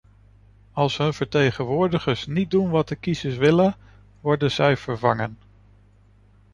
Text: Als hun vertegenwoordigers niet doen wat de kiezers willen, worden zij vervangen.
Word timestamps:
Als 0.73 0.97
hun 0.97 1.13
vertegenwoordigers 1.13 2.25
niet 2.27 2.51
doen 2.51 2.69
wat 2.69 2.87
de 2.87 2.95
kiezers 2.95 3.35
willen, 3.35 3.75
worden 4.21 4.51
zij 4.51 4.77
vervangen. 4.77 5.37